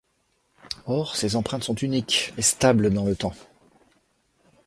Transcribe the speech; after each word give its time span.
Or, 0.87 1.15
ces 1.15 1.35
empreintes 1.35 1.63
sont 1.63 1.75
uniques 1.75 2.33
et 2.35 2.41
stables 2.41 2.89
dans 2.91 3.05
le 3.05 3.15
temps. 3.15 3.35